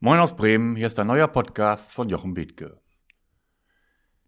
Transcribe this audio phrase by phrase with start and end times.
[0.00, 2.80] Moin aus Bremen, hier ist ein neuer Podcast von Jochen Bethke.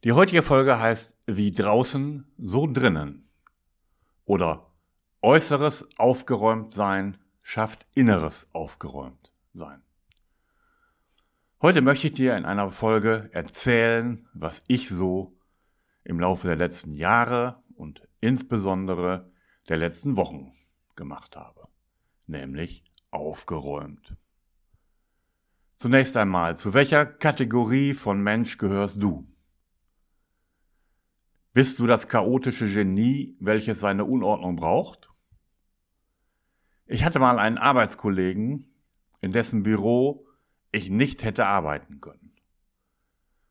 [0.02, 3.28] Die heutige Folge heißt Wie draußen, so drinnen.
[4.24, 4.72] Oder
[5.22, 9.80] Äußeres aufgeräumt sein schafft Inneres aufgeräumt sein.
[11.62, 15.38] Heute möchte ich dir in einer Folge erzählen, was ich so
[16.02, 19.30] im Laufe der letzten Jahre und insbesondere
[19.68, 20.52] der letzten Wochen
[20.96, 21.68] gemacht habe,
[22.26, 22.82] nämlich
[23.12, 24.16] aufgeräumt.
[25.80, 29.26] Zunächst einmal, zu welcher Kategorie von Mensch gehörst du?
[31.54, 35.08] Bist du das chaotische Genie, welches seine Unordnung braucht?
[36.84, 38.70] Ich hatte mal einen Arbeitskollegen,
[39.22, 40.26] in dessen Büro
[40.70, 42.34] ich nicht hätte arbeiten können.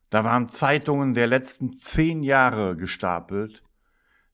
[0.08, 3.64] Da waren Zeitungen der letzten zehn Jahre gestapelt,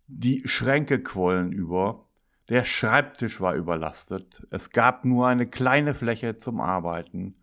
[0.07, 2.11] die Schränke quollen über,
[2.51, 7.37] der Schreibtisch war überlastet, es gab nur eine kleine Fläche zum Arbeiten,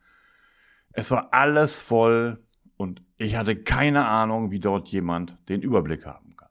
[0.93, 2.43] es war alles voll
[2.77, 6.49] und ich hatte keine Ahnung, wie dort jemand den Überblick haben kann.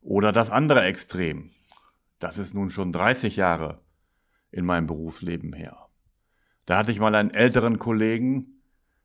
[0.00, 1.50] Oder das andere Extrem,
[2.18, 3.80] das ist nun schon 30 Jahre
[4.50, 5.88] in meinem Berufsleben her.
[6.66, 8.62] Da hatte ich mal einen älteren Kollegen,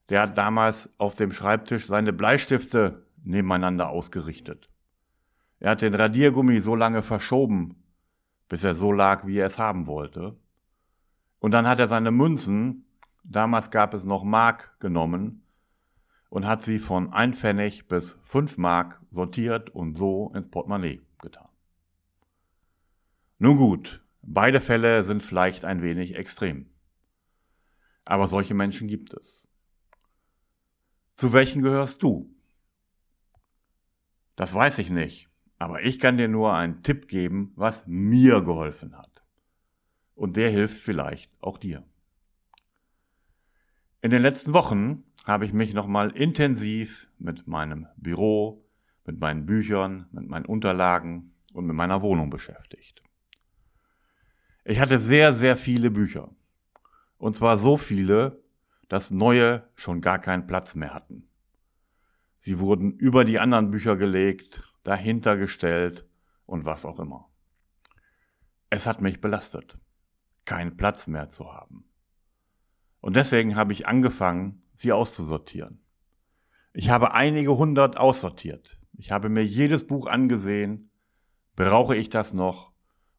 [0.10, 4.70] der hat damals auf dem Schreibtisch seine Bleistifte nebeneinander ausgerichtet.
[5.60, 7.84] Er hat den Radiergummi so lange verschoben,
[8.48, 10.38] bis er so lag, wie er es haben wollte.
[11.40, 12.86] Und dann hat er seine Münzen,
[13.30, 15.44] damals gab es noch Mark, genommen
[16.30, 21.48] und hat sie von ein Pfennig bis fünf Mark sortiert und so ins Portemonnaie getan.
[23.38, 26.70] Nun gut, beide Fälle sind vielleicht ein wenig extrem.
[28.04, 29.48] Aber solche Menschen gibt es.
[31.16, 32.34] Zu welchen gehörst du?
[34.36, 35.30] Das weiß ich nicht.
[35.58, 39.24] Aber ich kann dir nur einen Tipp geben, was mir geholfen hat.
[40.16, 41.84] Und der hilft vielleicht auch dir.
[44.02, 48.66] In den letzten Wochen habe ich mich nochmal intensiv mit meinem Büro,
[49.06, 53.04] mit meinen Büchern, mit meinen Unterlagen und mit meiner Wohnung beschäftigt.
[54.64, 56.30] Ich hatte sehr, sehr viele Bücher.
[57.18, 58.42] Und zwar so viele,
[58.88, 61.28] dass neue schon gar keinen Platz mehr hatten.
[62.38, 66.08] Sie wurden über die anderen Bücher gelegt dahinter gestellt
[66.46, 67.30] und was auch immer.
[68.70, 69.78] Es hat mich belastet,
[70.46, 71.84] keinen Platz mehr zu haben.
[73.02, 75.82] Und deswegen habe ich angefangen, sie auszusortieren.
[76.74, 78.80] Ich habe einige hundert aussortiert.
[78.98, 80.92] Ich habe mir jedes Buch angesehen.
[81.56, 82.72] Brauche ich das noch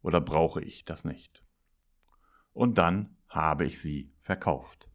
[0.03, 1.43] oder brauche ich das nicht?
[2.53, 4.89] Und dann habe ich sie verkauft.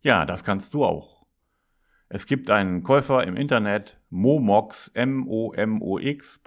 [0.00, 1.26] Ja, das kannst du auch.
[2.08, 6.38] Es gibt einen Käufer im Internet, momox, M-O-M-O-X.de.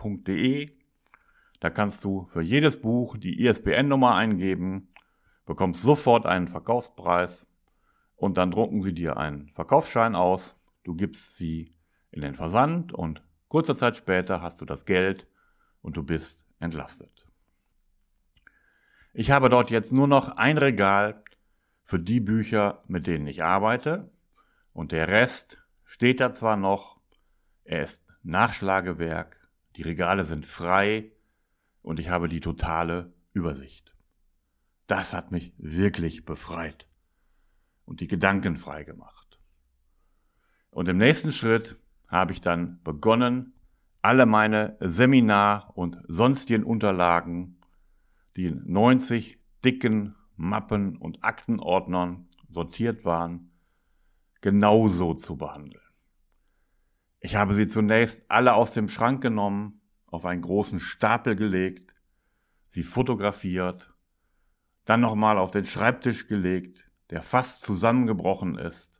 [1.59, 4.93] Da kannst du für jedes Buch die ISBN-Nummer eingeben,
[5.49, 7.47] bekommst sofort einen Verkaufspreis
[8.15, 10.55] und dann drucken sie dir einen Verkaufsschein aus.
[10.83, 11.73] Du gibst sie
[12.11, 15.25] in den Versand und kurze Zeit später hast du das Geld
[15.81, 17.27] und du bist entlastet.
[19.11, 21.23] Ich habe dort jetzt nur noch ein Regal
[21.83, 24.11] für die Bücher, mit denen ich arbeite
[24.71, 27.01] und der Rest steht da zwar noch,
[27.63, 31.11] er ist Nachschlagewerk, die Regale sind frei
[31.81, 33.95] und ich habe die totale Übersicht.
[34.89, 36.87] Das hat mich wirklich befreit
[37.85, 39.39] und die Gedanken frei gemacht.
[40.71, 41.77] Und im nächsten Schritt
[42.07, 43.53] habe ich dann begonnen,
[44.01, 47.59] alle meine Seminar- und sonstigen Unterlagen,
[48.35, 53.51] die in 90 dicken Mappen und Aktenordnern sortiert waren,
[54.41, 55.83] genauso zu behandeln.
[57.19, 61.93] Ich habe sie zunächst alle aus dem Schrank genommen, auf einen großen Stapel gelegt,
[62.69, 63.93] sie fotografiert,
[64.85, 68.99] dann nochmal auf den Schreibtisch gelegt, der fast zusammengebrochen ist,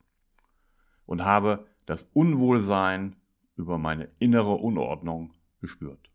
[1.06, 3.16] und habe das Unwohlsein
[3.56, 6.12] über meine innere Unordnung gespürt.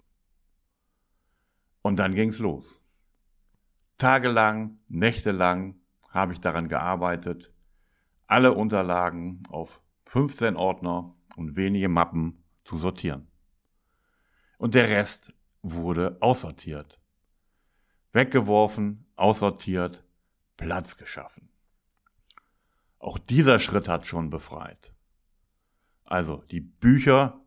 [1.82, 2.80] Und dann ging's los.
[3.98, 5.74] Tagelang, nächtelang
[6.08, 7.52] habe ich daran gearbeitet,
[8.26, 13.28] alle Unterlagen auf 15 Ordner und wenige Mappen zu sortieren.
[14.58, 15.32] Und der Rest
[15.62, 17.00] wurde aussortiert.
[18.14, 20.04] Weggeworfen, aussortiert,
[20.56, 21.48] Platz geschaffen.
[23.00, 24.92] Auch dieser Schritt hat schon befreit.
[26.04, 27.40] Also die Bücher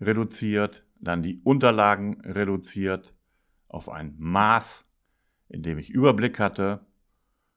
[0.00, 3.12] reduziert, dann die Unterlagen reduziert
[3.66, 4.88] auf ein Maß,
[5.48, 6.86] in dem ich Überblick hatte.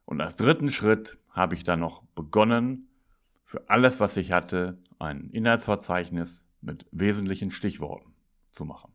[0.04, 2.88] Und als dritten Schritt habe ich dann noch begonnen,
[3.44, 8.12] für alles, was ich hatte, ein Inhaltsverzeichnis mit wesentlichen Stichworten
[8.50, 8.92] zu machen.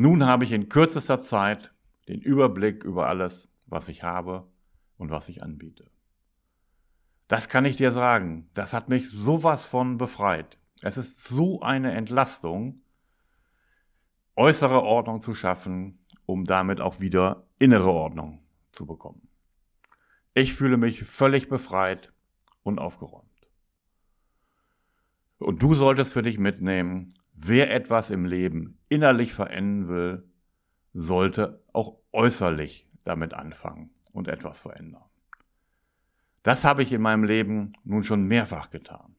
[0.00, 1.74] Nun habe ich in kürzester Zeit
[2.08, 4.50] den Überblick über alles, was ich habe
[4.96, 5.90] und was ich anbiete.
[7.28, 8.48] Das kann ich dir sagen.
[8.54, 10.56] Das hat mich sowas von befreit.
[10.80, 12.80] Es ist so eine Entlastung,
[14.36, 18.40] äußere Ordnung zu schaffen, um damit auch wieder innere Ordnung
[18.72, 19.28] zu bekommen.
[20.32, 22.10] Ich fühle mich völlig befreit
[22.62, 23.50] und aufgeräumt.
[25.36, 30.24] Und du solltest für dich mitnehmen, wer etwas im Leben innerlich verändern will,
[30.92, 35.04] sollte auch äußerlich damit anfangen und etwas verändern.
[36.42, 39.14] Das habe ich in meinem Leben nun schon mehrfach getan.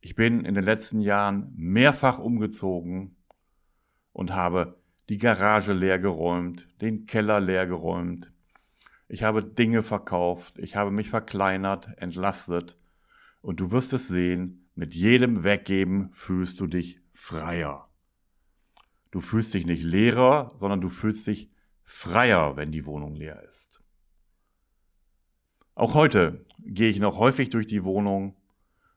[0.00, 3.16] Ich bin in den letzten Jahren mehrfach umgezogen
[4.12, 4.78] und habe
[5.08, 8.32] die Garage leer geräumt, den Keller leer geräumt.
[9.08, 12.76] Ich habe Dinge verkauft, ich habe mich verkleinert, entlastet
[13.40, 17.88] und du wirst es sehen, mit jedem Weggeben fühlst du dich freier.
[19.10, 21.50] Du fühlst dich nicht leerer, sondern du fühlst dich
[21.82, 23.82] freier, wenn die Wohnung leer ist.
[25.74, 28.36] Auch heute gehe ich noch häufig durch die Wohnung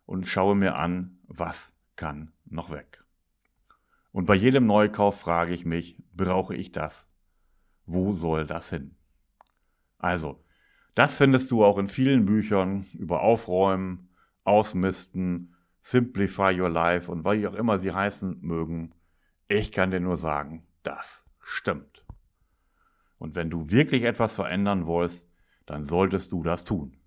[0.06, 3.04] und schaue mir an, was kann noch weg.
[4.12, 7.10] Und bei jedem Neukauf frage ich mich, brauche ich das?
[7.88, 8.98] Wo soll das hin?
[9.98, 10.44] Also,
[10.94, 14.10] das findest du auch in vielen Büchern über Aufräumen,
[14.44, 18.94] Ausmisten, Simplify Your Life und wie auch immer sie heißen mögen,
[19.48, 22.06] ich kann dir nur sagen, das stimmt.
[23.18, 25.28] Und wenn du wirklich etwas verändern willst,
[25.66, 26.98] dann solltest du das tun.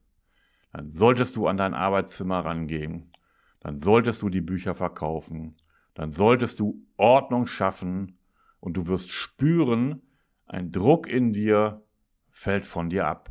[0.72, 3.12] Dann solltest du an dein Arbeitszimmer rangehen,
[3.60, 5.56] dann solltest du die Bücher verkaufen,
[5.94, 8.18] dann solltest du Ordnung schaffen
[8.60, 10.02] und du wirst spüren,
[10.46, 11.82] ein Druck in dir
[12.28, 13.30] fällt von dir ab,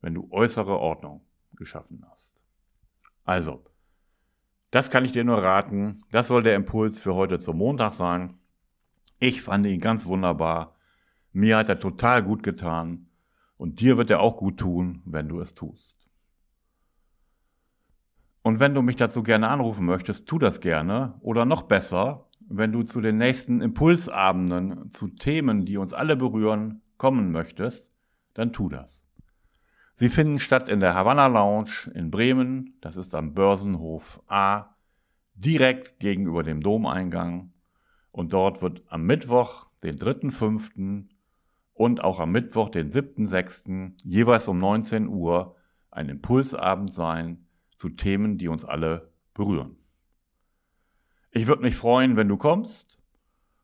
[0.00, 1.24] wenn du äußere Ordnung
[1.54, 2.42] geschaffen hast.
[3.24, 3.64] Also,
[4.72, 6.02] das kann ich dir nur raten.
[6.10, 8.38] Das soll der Impuls für heute zum Montag sein.
[9.18, 10.74] Ich fand ihn ganz wunderbar.
[11.30, 13.06] Mir hat er total gut getan.
[13.58, 16.08] Und dir wird er auch gut tun, wenn du es tust.
[18.40, 21.14] Und wenn du mich dazu gerne anrufen möchtest, tu das gerne.
[21.20, 26.80] Oder noch besser, wenn du zu den nächsten Impulsabenden zu Themen, die uns alle berühren,
[26.96, 27.92] kommen möchtest,
[28.32, 29.01] dann tu das.
[30.02, 34.74] Sie finden statt in der Havanna Lounge in Bremen, das ist am Börsenhof A,
[35.34, 37.52] direkt gegenüber dem Domeingang.
[38.10, 41.04] Und dort wird am Mittwoch, den 3.5.
[41.72, 43.92] und auch am Mittwoch, den 7.6.
[44.02, 45.54] jeweils um 19 Uhr
[45.92, 47.46] ein Impulsabend sein
[47.76, 49.76] zu Themen, die uns alle berühren.
[51.30, 52.98] Ich würde mich freuen, wenn du kommst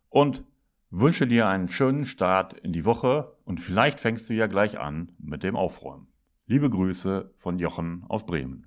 [0.08, 0.44] und
[0.90, 5.10] wünsche dir einen schönen Start in die Woche und vielleicht fängst du ja gleich an
[5.18, 6.06] mit dem Aufräumen.
[6.50, 8.64] Liebe Grüße von Jochen aus Bremen.